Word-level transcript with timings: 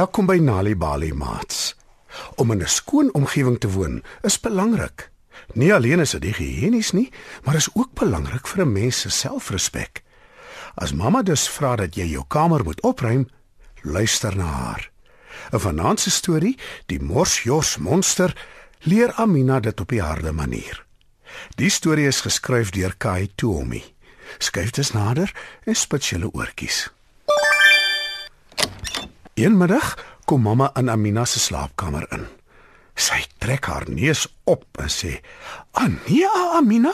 Welkom 0.00 0.24
by 0.24 0.38
Nali 0.40 0.72
Bali 0.72 1.10
Mats. 1.12 1.74
Om 2.40 2.52
in 2.54 2.62
'n 2.62 2.68
skoon 2.68 3.08
omgewing 3.12 3.58
te 3.60 3.68
woon 3.70 4.02
is 4.22 4.40
belangrik. 4.40 5.10
Nie 5.52 5.74
alleen 5.74 6.00
is 6.00 6.10
dit 6.10 6.24
higiënies 6.24 6.90
nie, 6.92 7.12
maar 7.44 7.54
is 7.54 7.68
ook 7.74 7.92
belangrik 7.92 8.46
vir 8.46 8.64
'n 8.64 8.72
mens 8.72 9.00
se 9.00 9.10
selfrespek. 9.10 10.02
As 10.74 10.92
mamma 10.92 11.22
dus 11.22 11.48
vra 11.48 11.76
dat 11.76 11.94
jy 11.94 12.04
jou 12.04 12.24
kamer 12.28 12.64
moet 12.64 12.80
opruim, 12.80 13.28
luister 13.82 14.36
na 14.36 14.44
haar. 14.44 14.90
'n 15.52 15.58
Vanaand 15.58 16.00
se 16.00 16.10
storie, 16.10 16.58
die 16.86 17.02
Morsjos 17.02 17.76
monster, 17.76 18.46
leer 18.78 19.12
Amina 19.12 19.60
dit 19.60 19.80
op 19.80 19.88
die 19.88 20.02
harde 20.02 20.32
manier. 20.32 20.86
Die 21.54 21.70
storie 21.70 22.06
is 22.06 22.20
geskryf 22.20 22.70
deur 22.70 22.94
Kai 22.96 23.30
Tuomi. 23.34 23.84
Skryf 24.38 24.70
dit 24.70 24.92
nader 24.92 25.34
en 25.64 25.76
spits 25.76 26.10
julle 26.10 26.32
oortjies. 26.32 26.90
Eenmiddag 29.40 29.94
kom 30.28 30.42
mamma 30.44 30.66
in 30.76 30.90
Amina 30.92 31.22
se 31.24 31.40
slaapkamer 31.40 32.04
in. 32.12 32.26
Sy 32.92 33.22
trek 33.40 33.64
haar 33.70 33.86
neus 33.88 34.26
op 34.44 34.66
en 34.82 34.90
sê: 34.92 35.14
"Ania, 35.72 36.28
Amina, 36.58 36.92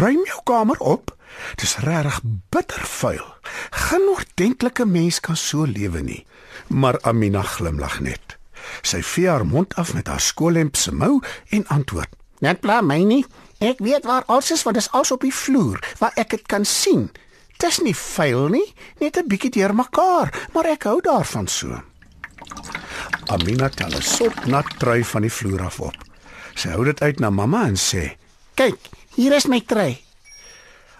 ruim 0.00 0.22
jou 0.24 0.40
kamer 0.48 0.80
op. 0.80 1.12
Dis 1.60 1.76
regtig 1.84 2.20
bitter 2.48 2.80
vuil. 2.80 3.26
Geen 3.70 4.08
ordentlike 4.14 4.86
mens 4.86 5.20
kan 5.20 5.36
so 5.36 5.64
lewe 5.64 6.00
nie." 6.00 6.26
Maar 6.68 7.00
Amina 7.02 7.42
glimlag 7.42 8.00
net. 8.00 8.38
Sy 8.82 9.02
vee 9.02 9.28
haar 9.28 9.46
mond 9.46 9.74
af 9.74 9.94
met 9.94 10.08
haar 10.08 10.20
skoolemp 10.20 10.76
se 10.76 10.92
mou 10.92 11.20
en 11.48 11.66
antwoord: 11.66 12.08
"Net 12.38 12.60
pla 12.60 12.80
my 12.80 13.02
nie. 13.02 13.26
Ek 13.58 13.78
weet 13.78 14.04
waar 14.04 14.24
alles 14.26 14.50
is, 14.50 14.62
want 14.62 14.76
dit 14.76 14.84
is 14.84 14.92
als 14.92 15.10
op 15.10 15.20
die 15.20 15.34
vloer 15.34 15.78
waar 15.98 16.12
ek 16.14 16.30
dit 16.30 16.46
kan 16.46 16.64
sien. 16.64 17.10
Dis 17.58 17.80
nie 17.80 17.94
vuil 17.94 18.48
nie, 18.48 18.74
net 19.00 19.16
'n 19.16 19.28
bietjie 19.28 19.50
deurmekaar, 19.50 20.48
maar 20.52 20.66
ek 20.66 20.82
hou 20.84 21.00
daarvan 21.00 21.48
so." 21.48 21.82
Amina 23.28 23.68
tel 23.68 23.94
'n 23.96 24.02
sop 24.02 24.44
nat 24.46 24.66
trui 24.78 25.04
van 25.04 25.22
die 25.22 25.32
vloer 25.32 25.62
af 25.62 25.80
op. 25.80 25.96
Sy 26.54 26.68
hou 26.68 26.84
dit 26.84 27.00
uit 27.00 27.20
na 27.20 27.30
mamma 27.30 27.66
en 27.66 27.76
sê: 27.76 28.16
"Kyk, 28.54 28.78
hier 29.14 29.32
is 29.32 29.46
my 29.46 29.60
trui." 29.60 29.98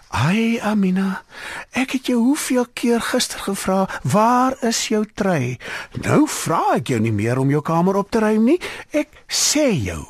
"Ai, 0.09 0.59
Amina, 0.59 1.23
ek 1.71 1.91
het 1.91 2.05
jou 2.05 2.19
hoeveel 2.23 2.65
keer 2.73 3.01
gister 3.01 3.39
gevra, 3.39 3.89
waar 4.03 4.57
is 4.63 4.87
jou 4.87 5.05
trui? 5.13 5.57
Nou 5.91 6.27
vra 6.27 6.75
ek 6.75 6.87
jou 6.87 6.99
nie 6.99 7.11
meer 7.11 7.37
om 7.37 7.49
jou 7.49 7.61
kamer 7.61 7.95
op 7.95 8.11
te 8.11 8.19
ruim 8.19 8.43
nie. 8.43 8.59
Ek 8.91 9.09
sê 9.27 9.71
jou. 9.83 10.05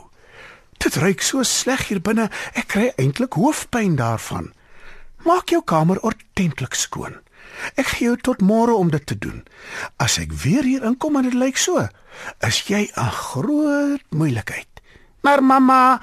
Dit 0.78 0.96
ruik 0.96 1.22
so 1.22 1.44
sleg 1.44 1.88
hier 1.88 2.02
binne, 2.02 2.30
ek 2.54 2.68
kry 2.68 2.92
eintlik 2.98 3.34
hoofpyn 3.34 3.96
daarvan. 3.96 4.54
Maak 5.26 5.50
jou 5.50 5.62
kamer 5.66 6.00
ordentlik 6.02 6.74
skoon." 6.74 7.22
Ek 7.80 7.88
gee 7.96 8.10
jou 8.10 8.18
tot 8.20 8.44
môre 8.44 8.76
om 8.76 8.92
dit 8.92 9.06
te 9.08 9.18
doen. 9.18 9.44
As 10.02 10.20
ek 10.22 10.34
weer 10.44 10.66
hier 10.68 10.86
inkom 10.88 11.18
en 11.20 11.28
dit 11.28 11.38
lyk 11.38 11.58
so, 11.58 11.88
is 12.46 12.62
jy 12.68 12.92
'n 12.96 13.12
groot 13.12 14.04
moeilikheid. 14.10 14.68
Maar 15.24 15.44
mamma, 15.44 16.02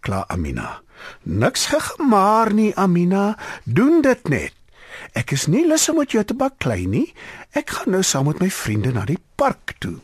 kla 0.00 0.24
Amina. 0.28 0.80
Niks 1.22 1.66
gegemaar 1.66 2.52
nie, 2.52 2.72
Amina. 2.76 3.36
Doen 3.64 4.00
dit 4.02 4.28
net. 4.28 4.54
Ek 5.12 5.32
is 5.32 5.46
nie 5.46 5.66
lus 5.66 5.88
om 5.88 5.96
met 5.96 6.10
jou 6.10 6.24
te 6.24 6.34
baklei 6.34 6.86
nie. 6.86 7.14
Ek 7.52 7.70
gaan 7.70 7.92
nou 7.92 8.02
saam 8.02 8.26
met 8.26 8.40
my 8.40 8.50
vriende 8.50 8.92
na 8.92 9.04
die 9.04 9.20
park 9.36 9.74
toe. 9.78 9.98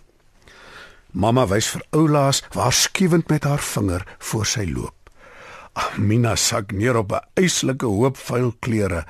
Mamma 1.13 1.47
wys 1.47 1.71
vir 1.73 1.83
Oulaas 1.91 2.43
waarskuwend 2.53 3.29
met 3.29 3.45
haar 3.45 3.63
vinger 3.63 4.05
voor 4.19 4.47
sy 4.47 4.67
loop. 4.69 4.98
Amina 5.73 6.37
sak 6.37 6.73
neer 6.73 6.97
op 6.97 7.13
'n 7.13 7.25
eislike 7.35 7.87
hoop 7.87 8.17
vuil 8.17 8.53
klere 8.61 9.05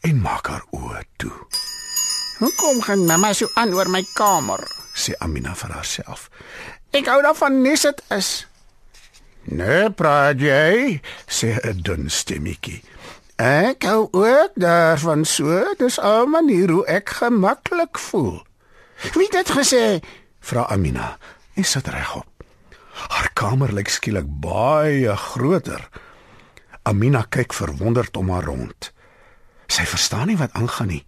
en 0.00 0.20
maak 0.20 0.46
haar 0.46 0.64
oë 0.70 1.02
toe. 1.16 1.32
hoekom 2.38 2.82
gaan 2.82 3.04
mamma 3.06 3.32
so 3.32 3.48
aan 3.54 3.74
oor 3.74 3.88
my 3.90 4.04
kamer? 4.14 4.60
Sê 4.94 5.12
Amina 5.18 5.54
vir 5.54 5.70
haarself. 5.72 6.30
Ek 6.90 7.06
hou 7.06 7.22
daarvan 7.22 7.62
nes 7.62 7.80
dit 7.80 8.02
is. 8.08 8.46
Nee, 9.42 9.90
praat 9.90 10.40
jy? 10.40 11.00
sê 11.26 11.58
'n 11.62 11.82
dun 11.82 12.10
stemmetjie. 12.10 12.82
Ek 13.36 13.84
hou 13.84 14.08
ook 14.12 14.52
daarvan 14.56 15.24
so, 15.24 15.74
dis 15.78 15.98
'n 16.00 16.30
manier 16.30 16.70
hoe 16.70 16.86
ek 16.86 17.08
gemaklik 17.08 17.98
voel. 17.98 18.42
Wie 19.12 19.28
het 19.30 19.32
dit 19.32 19.50
gesê? 19.50 20.00
Vra 20.40 20.62
Amina 20.68 21.18
en 21.54 21.64
sit 21.64 21.86
regop. 21.88 22.35
Haar 22.96 23.30
kamer 23.36 23.72
lyk 23.76 23.90
skielik 23.92 24.28
baie 24.42 25.16
groter. 25.16 25.82
Amina 26.88 27.26
kyk 27.28 27.52
verwonderd 27.56 28.16
om 28.16 28.30
haar 28.32 28.46
rond. 28.48 28.92
Sy 29.66 29.82
verstaan 29.90 30.30
nie 30.30 30.38
wat 30.38 30.54
aangaan 30.54 30.92
nie. 30.94 31.02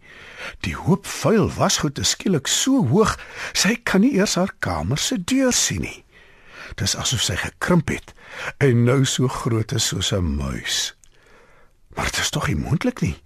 Die 0.67 0.75
hoop 0.77 1.07
vuil 1.07 1.47
wasgoed 1.55 2.01
is 2.03 2.13
skielik 2.17 2.51
so 2.51 2.83
hoog, 2.91 3.15
sy 3.55 3.77
kan 3.87 4.03
nie 4.03 4.17
eers 4.19 4.37
haar 4.41 4.53
kamer 4.65 4.99
se 4.99 5.17
deur 5.23 5.55
sien 5.55 5.87
nie. 5.87 6.05
Dis 6.77 6.97
asof 6.99 7.23
sy 7.25 7.39
gekrimp 7.41 7.89
het 7.95 8.13
en 8.61 8.85
nou 8.85 9.05
so 9.09 9.31
groot 9.31 9.73
is 9.73 9.89
soos 9.89 10.13
'n 10.13 10.37
muis. 10.37 10.95
Maar 11.97 12.11
dit 12.11 12.19
is 12.19 12.31
tog 12.31 12.47
nie 12.49 12.57
moontlik 12.57 13.01
nie. 13.01 13.17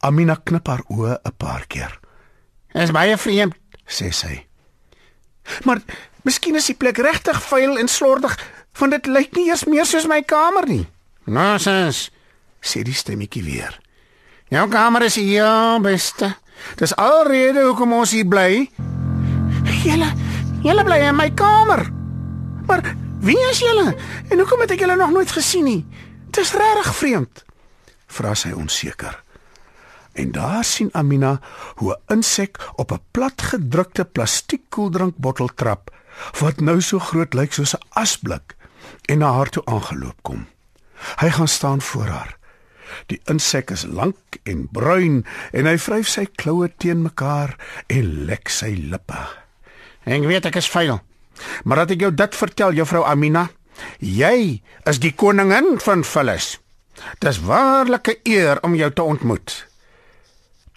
Amina 0.00 0.36
knip 0.44 0.66
haar 0.66 0.84
oë 0.88 1.18
'n 1.24 1.36
paar 1.36 1.66
keer. 1.66 1.98
Dit 2.72 2.82
is 2.82 2.90
baie 2.90 3.16
vreemd, 3.16 3.54
sê 3.86 4.12
sy. 4.12 4.46
Maar 5.64 5.82
miskien 6.22 6.56
is 6.56 6.68
die 6.70 6.78
plek 6.78 6.98
regtig 7.02 7.38
vuil 7.48 7.78
en 7.78 7.88
slordig, 7.88 8.36
want 8.78 8.94
dit 8.96 9.06
lyk 9.06 9.36
nie 9.36 9.48
eers 9.50 9.64
meer 9.68 9.86
soos 9.88 10.08
my 10.10 10.22
kamer 10.22 10.68
nie. 10.68 10.84
Nonsens, 11.24 12.10
sê 12.62 12.82
die 12.86 12.96
stemmetjie 12.96 13.44
weer. 13.44 13.78
Jou 14.52 14.66
kamer 14.68 15.06
is 15.06 15.16
heel 15.16 15.80
beste. 15.80 16.34
Dis 16.76 16.92
alrede 17.00 17.64
hoekom 17.64 17.94
ons 17.96 18.12
hier 18.12 18.28
bly. 18.28 18.66
Julle, 19.82 20.10
julle 20.62 20.84
bly 20.86 20.98
in 21.08 21.16
my 21.16 21.30
kamer. 21.34 21.86
Maar 22.68 22.84
wie 23.24 23.38
is 23.50 23.62
julle? 23.62 23.94
En 24.28 24.38
hoekom 24.38 24.60
het 24.64 24.74
ek 24.76 24.84
julle 24.84 24.96
nog 24.96 25.14
nooit 25.14 25.32
gesien 25.32 25.64
nie? 25.66 25.80
Dis 26.32 26.52
regtig 26.52 26.94
vreemd. 27.00 27.44
Vra 28.12 28.34
sy 28.36 28.52
onseker. 28.56 29.16
En 30.12 30.32
daar 30.32 30.64
sien 30.64 30.88
Amina 30.92 31.40
hoe 31.74 31.92
'n 31.92 32.12
insek 32.14 32.58
op 32.74 32.92
'n 32.92 33.00
platgedrukte 33.10 34.04
plastiekkoeldrankbottel 34.04 35.48
trap 35.54 35.90
wat 36.38 36.60
nou 36.60 36.80
so 36.80 36.98
groot 36.98 37.34
lyk 37.34 37.52
soos 37.52 37.74
'n 37.74 37.82
asblik 37.88 38.56
en 39.06 39.18
na 39.18 39.32
haar 39.32 39.48
toe 39.48 39.64
aangeloop 39.64 40.22
kom. 40.22 40.46
Hy 41.16 41.30
gaan 41.30 41.48
staan 41.48 41.80
voor 41.80 42.06
haar. 42.06 42.36
Die 43.06 43.20
insek 43.24 43.70
is 43.70 43.84
lank 43.88 44.16
en 44.42 44.68
bruin 44.72 45.26
en 45.52 45.66
hy 45.66 45.78
vryf 45.78 46.08
sy 46.08 46.26
kloue 46.34 46.68
teen 46.76 47.02
mekaar 47.02 47.56
en 47.86 48.24
lek 48.24 48.48
sy 48.48 48.74
lippe. 48.76 49.18
Ek 50.04 50.26
weet 50.26 50.46
ek 50.46 50.56
is 50.56 50.70
vuil. 50.70 51.00
Maar 51.64 51.76
dat 51.76 51.90
ek 51.90 52.00
jou 52.00 52.14
dit 52.14 52.36
vertel, 52.36 52.72
juffrou 52.72 53.04
Amina, 53.04 53.48
jy 53.98 54.62
is 54.84 54.98
die 54.98 55.14
koningin 55.14 55.78
van 55.80 56.04
vullis. 56.04 56.58
Dis 57.18 57.40
waarlik 57.40 58.08
'n 58.08 58.20
eer 58.22 58.62
om 58.62 58.74
jou 58.74 58.92
te 58.92 59.02
ontmoet. 59.02 59.71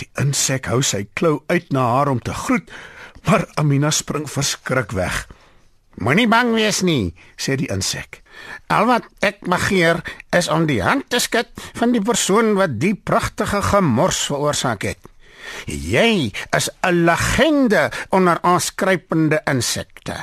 Die 0.02 0.10
insek 0.20 0.68
hou 0.72 0.82
sy 0.84 1.06
klou 1.14 1.44
uit 1.48 1.72
na 1.72 1.86
haar 1.96 2.12
om 2.12 2.20
te 2.20 2.34
groet, 2.34 2.70
maar 3.26 3.48
Amina 3.56 3.92
spring 3.92 4.28
verskrik 4.30 4.92
weg. 4.92 5.26
Moenie 5.96 6.28
bang 6.28 6.52
wees 6.58 6.82
nie, 6.84 7.16
sê 7.40 7.56
die 7.56 7.72
insek. 7.72 8.20
Al 8.68 8.90
wat 8.90 9.08
ek 9.24 9.46
begeer 9.48 10.02
is 10.36 10.50
om 10.52 10.68
die 10.68 10.82
hand 10.84 11.08
te 11.10 11.22
skud 11.24 11.48
van 11.80 11.96
die 11.96 12.04
persoon 12.04 12.56
wat 12.60 12.76
die 12.82 12.96
pragtige 12.96 13.62
gemors 13.64 14.26
veroorsaak 14.28 14.84
het. 14.84 15.00
Jy 15.70 16.34
is 16.58 16.70
'n 16.84 17.06
legende 17.06 17.92
onder 18.10 18.40
ons 18.44 18.76
kruipende 18.76 19.42
insekte. 19.46 20.18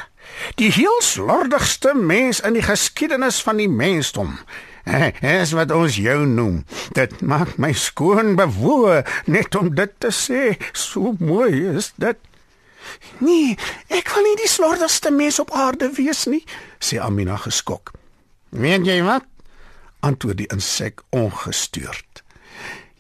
Die 0.57 0.71
heel 0.73 1.01
slordigste 1.01 1.95
mens 1.95 2.41
in 2.41 2.53
die 2.53 2.63
geskiedenis 2.63 3.43
van 3.43 3.57
die 3.57 3.69
mensdom. 3.69 4.39
Es 5.37 5.55
wat 5.55 5.71
ons 5.71 5.97
jou 5.97 6.27
noem. 6.27 6.63
Dit 6.97 7.21
maak 7.21 7.57
my 7.63 7.73
skoon 7.73 8.37
bewoe 8.37 9.03
net 9.27 9.55
om 9.55 9.75
dit 9.75 9.93
te 9.99 10.11
sê. 10.11 10.59
So 10.73 11.15
mooi 11.21 11.77
is 11.77 11.93
dit. 11.97 12.19
Nee, 13.23 13.57
ek 13.95 14.09
kan 14.11 14.27
nie 14.27 14.39
die 14.41 14.51
slordigste 14.51 15.13
mens 15.15 15.39
op 15.39 15.53
aarde 15.55 15.93
wees 15.95 16.27
nie, 16.27 16.43
sê 16.83 16.99
Amina 16.99 17.37
geskok. 17.39 17.95
Weet 18.51 18.89
jy 18.91 18.99
wat? 19.07 19.29
antwoord 20.03 20.43
die 20.43 20.51
insek 20.51 21.03
ongestuurd. 21.15 22.23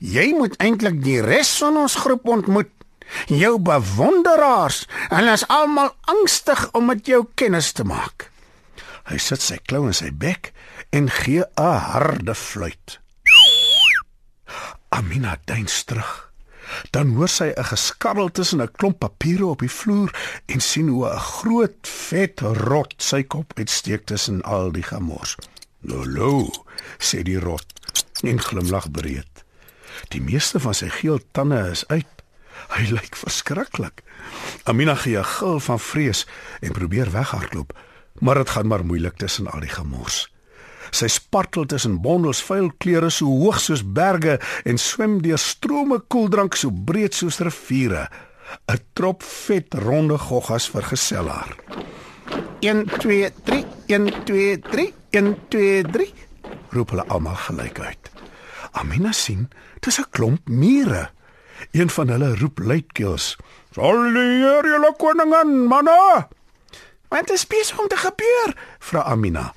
Jy 0.02 0.32
moet 0.38 0.56
eintlik 0.62 1.02
die 1.02 1.20
res 1.22 1.50
van 1.62 1.78
ons 1.84 1.98
groep 2.02 2.26
ontmoet. 2.30 2.70
Jou 3.28 3.58
bewonderaars. 3.60 4.84
Hulle 5.12 5.34
is 5.36 5.46
almal 5.52 5.92
angstig 6.10 6.64
om 6.78 6.88
met 6.90 7.06
jou 7.06 7.24
kennis 7.38 7.72
te 7.76 7.84
maak. 7.86 8.30
Hy 9.10 9.18
sit 9.18 9.42
sy 9.42 9.58
klou 9.66 9.86
in 9.86 9.94
sy 9.94 10.10
bek 10.10 10.52
en 10.90 11.10
gee 11.10 11.44
'n 11.56 11.78
harde 11.92 12.34
fluit. 12.34 13.00
Amina 14.88 15.38
duins 15.44 15.84
terug. 15.84 16.32
Dan 16.90 17.14
hoor 17.16 17.28
sy 17.28 17.52
'n 17.56 17.64
geskarrel 17.64 18.30
tussen 18.30 18.62
'n 18.62 18.72
klomp 18.72 18.98
papiere 18.98 19.46
op 19.46 19.60
die 19.60 19.70
vloer 19.70 20.10
en 20.46 20.60
sien 20.60 20.88
hoe 20.88 21.08
'n 21.08 21.18
groot 21.18 21.88
vet 21.88 22.40
rot 22.40 22.94
sy 22.96 23.22
kop 23.22 23.52
uitsteek 23.58 24.06
tussen 24.06 24.42
al 24.42 24.72
die 24.72 24.82
gemors. 24.82 25.36
"Lolo," 25.80 26.50
sê 26.98 27.22
die 27.22 27.38
rot 27.38 27.66
en 28.22 28.40
glimlag 28.40 28.90
breed. 28.90 29.44
Die 30.08 30.20
meeste 30.20 30.60
van 30.60 30.74
sy 30.74 30.88
geel 30.88 31.20
tande 31.32 31.70
is 31.70 31.86
uit. 31.88 32.06
Hy 32.68 32.82
lyk 32.96 33.16
verskriklik. 33.16 34.02
Amina 34.64 34.94
gee 34.94 35.18
'n 35.18 35.24
gil 35.24 35.60
van 35.60 35.80
vrees 35.80 36.26
en 36.60 36.72
probeer 36.72 37.10
weghardloop, 37.10 37.72
maar 38.20 38.34
dit 38.34 38.50
gaan 38.50 38.66
maar 38.66 38.84
moeilik 38.84 39.16
tussen 39.16 39.46
al 39.46 39.60
die 39.60 39.72
gemors. 39.72 40.28
Sy 40.90 41.08
spartel 41.08 41.64
tussen 41.66 42.00
bondels 42.04 42.42
vuil 42.42 42.68
klere 42.78 43.10
so 43.10 43.26
hoog 43.26 43.60
soos 43.60 43.82
berge 43.82 44.40
en 44.68 44.78
swem 44.78 45.22
deur 45.22 45.38
strome 45.38 46.02
koeldrank 46.12 46.54
so 46.54 46.70
breed 46.70 47.14
soos 47.14 47.40
riviere. 47.40 48.08
'n 48.68 48.80
Trop 48.92 49.22
vet 49.22 49.74
ronde 49.74 50.18
goggas 50.18 50.68
vergesel 50.68 51.28
haar. 51.28 51.56
1 52.60 52.84
2 52.98 53.32
3 53.44 53.64
1 53.86 54.24
2 54.24 54.58
3 54.58 54.92
1 55.10 55.36
2 55.48 55.82
3 55.82 56.12
roep 56.72 56.92
hulle 56.92 57.06
almal 57.08 57.36
gelyk 57.46 57.80
uit. 57.80 58.10
Amina 58.72 59.12
sien, 59.12 59.48
dis 59.80 59.98
'n 60.00 60.10
klomp 60.10 60.48
mure. 60.48 61.10
Een 61.72 61.90
van 61.90 62.08
hulle 62.08 62.34
roep 62.36 62.58
luidkeels: 62.58 63.36
"Sal 63.74 64.12
die 64.12 64.28
Heer 64.42 64.64
julle 64.64 64.94
koningin, 64.98 65.66
manne!" 65.66 66.28
"Wat 67.12 67.30
is 67.30 67.46
besig 67.46 67.78
om 67.78 67.88
te 67.88 67.96
gebeur?" 67.96 68.56
vra 68.78 69.02
Amina 69.12 69.52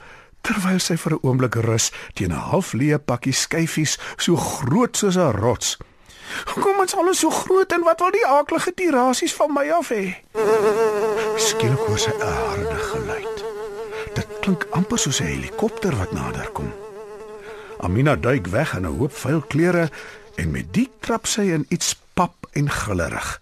terwyl 0.45 0.79
sy 0.79 0.95
vir 0.97 1.13
'n 1.15 1.23
oomblik 1.25 1.55
rus 1.55 1.91
teen 2.13 2.31
'n 2.31 2.47
halfleë 2.51 2.99
pakkie 3.09 3.33
skyfies 3.33 3.97
so 4.17 4.35
groot 4.35 4.97
soos 4.97 5.17
'n 5.17 5.31
rots. 5.31 5.77
"Hoekom 6.53 6.83
is 6.83 6.95
alles 6.95 7.19
so 7.19 7.29
groot 7.29 7.71
en 7.71 7.83
wat 7.83 7.99
wil 7.99 8.11
die 8.11 8.27
aaklige 8.27 8.73
tirasies 8.73 9.33
van 9.33 9.53
my 9.53 9.69
af 9.69 9.89
hê?" 9.89 10.15
Skielik 11.37 11.85
hoor 11.87 11.99
sy 11.99 12.11
'n 12.11 12.21
harde 12.21 12.79
geluid. 12.91 13.37
Dit 14.13 14.27
klink 14.41 14.67
amper 14.71 14.99
soos 14.99 15.19
'n 15.19 15.25
helikopter 15.25 15.95
wat 15.97 16.11
naderkom. 16.11 16.73
Amina 17.79 18.15
duik 18.15 18.47
weg 18.47 18.73
in 18.75 18.85
'n 18.85 18.97
hoop 18.97 19.13
vuil 19.13 19.41
klere 19.41 19.89
en 20.35 20.51
met 20.51 20.73
die 20.73 20.89
trap 20.99 21.25
sy 21.25 21.41
in 21.41 21.65
iets 21.69 21.95
pap 22.13 22.35
en 22.51 22.69
grillerig. 22.69 23.41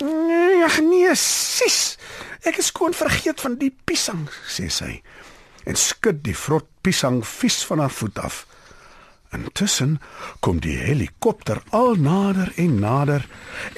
Nee, 0.00 0.80
nee, 0.80 1.14
sis. 1.14 1.98
Ek 2.44 2.58
is 2.60 2.66
skoon 2.72 2.92
vergeet 2.92 3.40
van 3.40 3.56
die 3.60 3.72
piesang, 3.88 4.26
sê 4.48 4.68
sy 4.68 4.98
en 5.64 5.78
skud 5.80 6.18
die 6.26 6.36
vrot 6.36 6.66
piesang 6.84 7.22
vies 7.24 7.62
van 7.64 7.80
haar 7.80 7.92
voet 7.92 8.18
af. 8.20 8.42
Intussen 9.34 9.96
kom 10.44 10.60
die 10.62 10.76
helikopter 10.76 11.62
al 11.74 11.96
nader 11.96 12.52
en 12.60 12.76
nader 12.82 13.24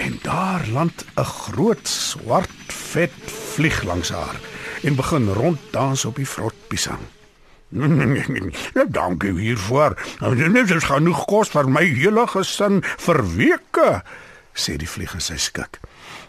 en 0.02 0.18
daar 0.24 0.66
land 0.74 1.06
'n 1.14 1.24
groot 1.24 1.88
swart 1.88 2.72
vet 2.92 3.14
vlieg 3.54 3.82
langs 3.82 4.10
haar 4.10 4.36
en 4.82 4.98
begin 4.98 5.28
ronddans 5.32 6.04
op 6.04 6.16
die 6.16 6.28
vrot 6.28 6.58
piesang. 6.68 7.00
Dankie 8.98 9.32
hiervoor. 9.38 9.96
Dit 10.36 10.70
is 10.70 10.84
genoeg 10.84 11.24
kos 11.24 11.48
vir 11.48 11.68
my 11.68 11.84
hele 11.84 12.26
gesin 12.26 12.82
vir 12.82 13.22
weke, 13.36 14.02
sê 14.54 14.76
die 14.76 14.88
vlieg 14.88 15.14
en 15.14 15.20
sy 15.20 15.36
skik. 15.36 15.80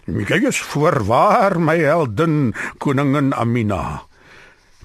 Kyk 0.08 0.46
eens 0.48 0.62
voorwaar 0.64 1.58
my 1.60 1.82
heldin 1.84 2.54
koningin 2.80 3.34
Amina. 3.36 4.06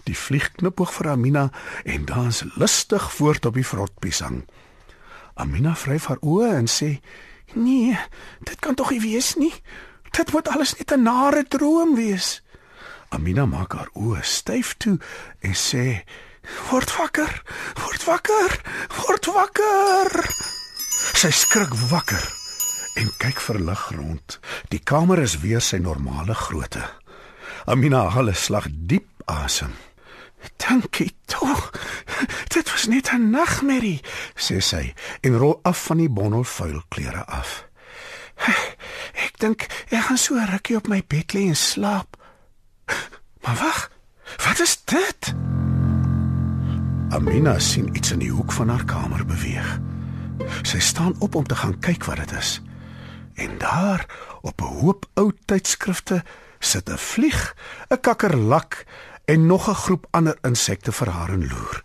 Die 0.02 0.16
vlieg 0.18 0.48
knipoog 0.58 0.90
vir 0.96 1.12
Amina 1.12 1.44
en 1.86 2.08
dans 2.10 2.40
lustig 2.58 3.06
voort 3.14 3.46
op 3.46 3.54
die 3.54 3.66
vrotpiesang. 3.66 4.40
Amina 5.38 5.76
vryf 5.78 6.08
haar 6.10 6.18
oë 6.26 6.50
en 6.56 6.66
sê: 6.66 6.98
"Nee, 7.54 7.94
dit 8.42 8.58
kan 8.58 8.74
tog 8.74 8.90
nie 8.90 9.00
wees 9.00 9.36
nie. 9.38 9.54
Dit 10.10 10.32
moet 10.32 10.48
alles 10.48 10.74
net 10.78 10.90
'n 10.90 11.02
nare 11.02 11.44
droom 11.48 11.94
wees." 11.94 12.42
Amina 13.08 13.46
maak 13.46 13.72
haar 13.72 13.90
oë 13.94 14.22
styf 14.22 14.74
toe 14.76 14.98
en 15.40 15.54
sê: 15.54 16.02
"Word 16.70 16.96
wakker, 16.98 17.42
word 17.78 18.04
wakker, 18.04 18.60
word 19.06 19.26
wakker." 19.26 20.10
Sy 21.14 21.30
skrik 21.30 21.74
wakker 21.90 22.41
en 22.94 23.08
kyk 23.16 23.40
verlig 23.40 23.90
rond. 23.96 24.38
Die 24.68 24.80
kamer 24.80 25.18
is 25.18 25.38
weer 25.40 25.60
sy 25.60 25.76
normale 25.76 26.34
grootte. 26.34 26.84
Amina 27.64 28.08
haal 28.08 28.28
'n 28.28 28.34
slag 28.34 28.66
diep 28.70 29.08
asem. 29.24 29.72
Dankie 30.56 31.14
tog. 31.26 31.70
Dit 32.54 32.70
was 32.70 32.86
net 32.86 33.12
'n 33.12 33.30
nagmerrie, 33.30 34.00
sê 34.34 34.58
sy 34.60 34.94
en 35.20 35.38
rol 35.38 35.60
af 35.62 35.84
van 35.86 35.96
die 35.96 36.10
bondel 36.10 36.44
vuil 36.44 36.82
klere 36.88 37.24
af. 37.26 37.64
Ek 39.12 39.38
dink 39.38 39.66
ek 39.90 40.02
gaan 40.02 40.18
so 40.18 40.34
rukkie 40.34 40.76
op 40.76 40.88
my 40.88 41.02
bed 41.06 41.32
lê 41.32 41.46
en 41.48 41.56
slaap. 41.56 42.16
Maar 43.42 43.56
wag. 43.56 43.90
Wat 44.36 44.58
is 44.60 44.84
dit? 44.84 45.34
Amina 47.10 47.58
sien 47.58 47.96
iets 47.96 48.12
in 48.12 48.18
die 48.18 48.30
hoek 48.30 48.52
van 48.52 48.68
haar 48.68 48.84
kamer 48.84 49.26
beweeg. 49.26 49.78
Sy 50.62 50.78
staan 50.78 51.14
op 51.18 51.34
om 51.34 51.46
te 51.46 51.56
gaan 51.56 51.78
kyk 51.78 52.04
wat 52.04 52.16
dit 52.16 52.32
is. 52.32 52.60
En 53.42 53.58
daar, 53.58 54.06
op 54.40 54.60
'n 54.60 54.74
hoop 54.80 55.06
ou 55.14 55.32
tydskrifte, 55.44 56.24
sit 56.58 56.90
'n 56.90 56.98
vlieg, 56.98 57.56
'n 57.88 58.00
kakkerlak 58.00 58.84
en 59.24 59.46
nog 59.46 59.68
'n 59.68 59.74
groep 59.74 60.06
ander 60.10 60.38
insekte 60.42 60.92
vir 60.92 61.08
haar 61.08 61.28
en 61.28 61.48
loer. 61.48 61.82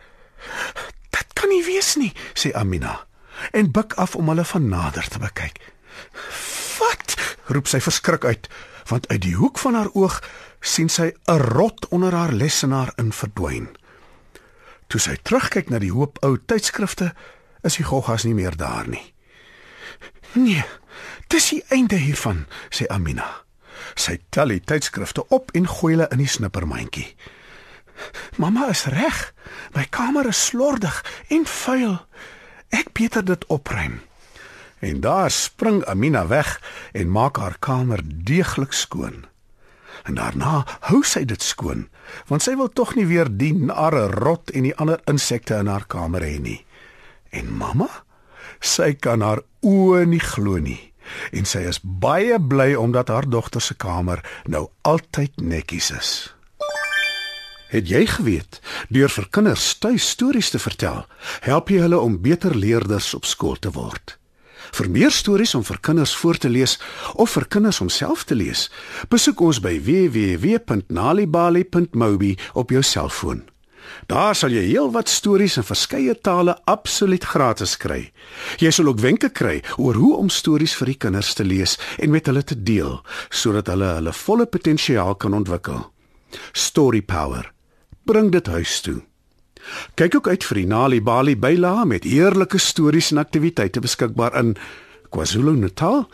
"Dit 1.09 1.27
kan 1.33 1.49
nie 1.49 1.65
wees 1.65 1.95
nie," 1.95 2.13
sê 2.33 2.51
Amina 2.51 3.05
en 3.51 3.71
buig 3.71 3.95
af 3.95 4.15
om 4.15 4.27
hulle 4.27 4.45
van 4.45 4.67
nader 4.67 5.07
te 5.07 5.19
bekyk. 5.19 5.73
"Wat?" 6.79 7.35
roep 7.45 7.67
sy 7.67 7.81
verskrik 7.81 8.25
uit, 8.25 8.49
want 8.85 9.07
uit 9.07 9.21
die 9.21 9.35
hoek 9.35 9.57
van 9.57 9.73
haar 9.73 9.89
oog 9.93 10.23
sien 10.59 10.89
sy 10.89 11.13
'n 11.25 11.37
rot 11.37 11.87
onder 11.87 12.13
haar 12.13 12.31
lesenaar 12.31 12.91
in 12.95 13.13
verdwyn. 13.13 13.77
Toe 14.87 14.99
sy 14.99 15.17
terugkyk 15.21 15.69
na 15.69 15.79
die 15.79 15.91
hoop 15.91 16.17
ou 16.23 16.37
tydskrifte, 16.45 17.13
is 17.61 17.75
die 17.75 17.85
goggas 17.85 18.23
nie 18.23 18.33
meer 18.33 18.57
daar 18.57 18.87
nie. 18.87 19.13
"Nee, 20.33 20.65
dis 21.27 21.49
die 21.49 21.63
einde 21.69 21.95
hiervan," 21.95 22.45
sê 22.69 22.87
Amina. 22.87 23.47
Sy 23.95 24.19
tel 24.29 24.53
die 24.53 24.63
tydskrifte 24.63 25.25
op 25.33 25.51
en 25.57 25.67
gooi 25.67 25.93
hulle 25.93 26.07
in 26.11 26.21
die 26.21 26.29
snippermandjie. 26.29 27.07
Mamma 28.37 28.69
is 28.69 28.85
reg. 28.93 29.33
My 29.73 29.85
kamer 29.89 30.27
is 30.29 30.45
slordig 30.49 30.99
en 31.33 31.45
vuil. 31.45 31.97
Ek 32.69 32.91
beter 32.93 33.25
dit 33.25 33.45
opruim. 33.53 34.01
En 34.79 35.01
daar 35.01 35.31
spring 35.33 35.81
Amina 35.89 36.27
weg 36.27 36.59
en 36.93 37.11
maak 37.11 37.37
haar 37.41 37.57
kamer 37.59 38.03
deeglik 38.05 38.73
skoon. 38.73 39.25
En 40.05 40.15
daarna 40.15 40.61
hou 40.91 41.01
sy 41.03 41.23
dit 41.25 41.41
skoon, 41.41 41.87
want 42.29 42.45
sy 42.45 42.53
wil 42.55 42.69
tog 42.69 42.93
nie 42.95 43.07
weer 43.09 43.27
die 43.27 43.53
nare 43.57 44.05
rot 44.13 44.53
en 44.53 44.67
die 44.67 44.75
ander 44.77 45.01
insekte 45.09 45.57
in 45.57 45.71
haar 45.71 45.87
kamer 45.89 46.21
hê 46.21 46.37
nie. 46.39 46.59
En 47.33 47.49
mamma, 47.49 47.89
sy 48.61 48.93
kan 48.93 49.25
haar 49.25 49.41
oë 49.65 50.05
nie 50.05 50.21
glo 50.21 50.61
nie 50.61 50.93
en 51.31 51.45
sy 51.45 51.67
is 51.69 51.79
baie 51.83 52.39
bly 52.39 52.73
omdat 52.75 53.13
haar 53.13 53.29
dogter 53.29 53.61
se 53.61 53.75
kamer 53.75 54.23
nou 54.45 54.67
altyd 54.81 55.41
netjies 55.41 55.91
is. 55.91 56.37
Het 57.67 57.89
jy 57.89 58.05
geweet 58.07 58.61
deur 58.89 59.09
vir 59.11 59.27
kinders 59.31 59.77
tuis 59.83 60.09
stories 60.09 60.49
te 60.53 60.59
vertel, 60.59 61.05
help 61.43 61.69
jy 61.69 61.79
hulle 61.83 61.99
om 61.99 62.21
beter 62.23 62.55
leerders 62.55 63.13
op 63.17 63.25
skool 63.27 63.55
te 63.59 63.71
word? 63.75 64.17
Vir 64.77 64.89
meer 64.91 65.11
stories 65.11 65.55
om 65.55 65.63
vir 65.67 65.79
kinders 65.83 66.15
voor 66.15 66.37
te 66.37 66.49
lees 66.49 66.79
of 67.15 67.31
vir 67.35 67.45
kinders 67.47 67.81
om 67.83 67.89
self 67.89 68.23
te 68.27 68.35
lees, 68.35 68.71
besoek 69.11 69.41
ons 69.41 69.59
by 69.63 69.79
www.nalibali.mobi 69.83 72.37
op 72.53 72.69
jou 72.71 72.83
selfoon. 72.83 73.56
Daar 74.07 74.35
sal 74.35 74.53
jy 74.55 74.63
heelwat 74.69 75.09
stories 75.09 75.57
in 75.57 75.65
verskeie 75.67 76.15
tale 76.21 76.57
absoluut 76.65 77.23
gratis 77.23 77.77
kry. 77.77 78.11
Jy 78.59 78.71
sal 78.71 78.87
ook 78.87 79.01
wenke 79.03 79.29
kry 79.29 79.61
oor 79.77 79.99
hoe 79.99 80.15
om 80.17 80.29
stories 80.29 80.75
vir 80.79 80.93
die 80.93 80.99
kinders 81.07 81.33
te 81.33 81.43
lees 81.43 81.77
en 81.97 82.11
met 82.11 82.25
hulle 82.25 82.43
te 82.43 82.55
deel 82.55 83.01
sodat 83.29 83.67
hulle 83.73 83.93
hulle 83.99 84.13
volle 84.13 84.45
potensiaal 84.45 85.15
kan 85.15 85.33
ontwikkel. 85.33 85.85
Story 86.53 87.01
Power. 87.01 87.51
Bring 88.05 88.31
dit 88.31 88.47
huis 88.47 88.81
toe. 88.81 89.01
Kyk 89.99 90.15
ook 90.15 90.27
uit 90.27 90.43
vir 90.47 90.61
die 90.61 90.67
Nali 90.67 91.01
Bali 91.01 91.35
byla 91.35 91.85
met 91.85 92.03
heerlike 92.07 92.57
stories 92.57 93.11
en 93.11 93.17
aktiwiteite 93.17 93.81
beskikbaar 93.83 94.35
in 94.39 94.55
KwaZulu-Natal, 95.11 96.05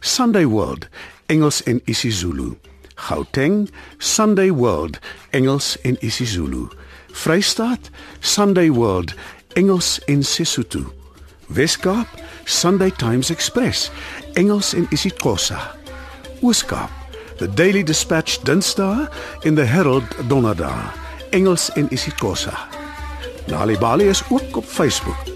Sunday 0.00 0.46
World, 0.46 0.88
Engels 1.26 1.62
en 1.62 1.80
isiZulu. 1.84 2.56
Gauteng, 2.96 3.68
Sunday 3.98 4.50
World, 4.50 4.98
Engels 5.30 5.76
en 5.80 5.96
isiZulu. 6.00 6.68
Vrystaat, 7.16 7.90
Sunday 8.20 8.70
World, 8.70 9.14
Engels 9.52 10.00
en 10.04 10.22
Sesotho. 10.22 10.92
Weskaap, 11.46 12.06
Sunday 12.44 12.90
Times 12.90 13.30
Express, 13.30 13.90
Engels 14.32 14.74
en 14.74 14.86
isiXhosa. 14.90 15.76
Ooskaap, 16.40 16.90
The 17.38 17.48
Daily 17.54 17.82
Dispatch 17.82 18.38
Dinsdae 18.42 19.08
en 19.42 19.54
The 19.54 19.64
Herald 19.64 20.04
Donderdae, 20.28 20.90
Engels 21.30 21.70
en 21.74 21.86
isiXhosa. 21.90 22.68
Nali 23.46 23.78
Bali 23.78 24.08
is 24.08 24.22
ook 24.28 24.56
op 24.56 24.64
Facebook. 24.64 25.35